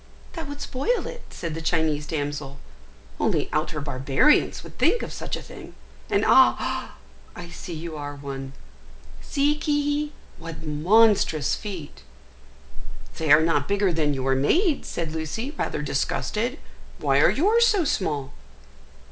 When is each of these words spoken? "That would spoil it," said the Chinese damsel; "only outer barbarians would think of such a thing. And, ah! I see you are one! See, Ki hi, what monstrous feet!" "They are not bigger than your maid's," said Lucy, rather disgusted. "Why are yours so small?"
"That 0.33 0.47
would 0.47 0.59
spoil 0.61 1.05
it," 1.05 1.21
said 1.29 1.53
the 1.53 1.61
Chinese 1.61 2.07
damsel; 2.07 2.57
"only 3.19 3.51
outer 3.53 3.79
barbarians 3.79 4.63
would 4.63 4.79
think 4.79 5.03
of 5.03 5.13
such 5.13 5.35
a 5.37 5.43
thing. 5.43 5.75
And, 6.09 6.23
ah! 6.27 6.95
I 7.35 7.49
see 7.49 7.75
you 7.75 7.95
are 7.95 8.15
one! 8.15 8.53
See, 9.21 9.55
Ki 9.55 10.07
hi, 10.07 10.11
what 10.39 10.63
monstrous 10.63 11.53
feet!" 11.53 12.01
"They 13.19 13.31
are 13.31 13.41
not 13.43 13.67
bigger 13.67 13.93
than 13.93 14.15
your 14.15 14.33
maid's," 14.33 14.87
said 14.89 15.11
Lucy, 15.11 15.51
rather 15.55 15.83
disgusted. 15.83 16.57
"Why 16.97 17.19
are 17.19 17.29
yours 17.29 17.67
so 17.67 17.83
small?" 17.83 18.33